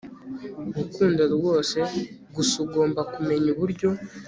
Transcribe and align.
gukunda 0.75 1.23
rwose 1.35 1.77
gusa 2.35 2.55
ugomba 2.65 3.01
kumenya 3.13 3.47
uburyo 3.53 3.89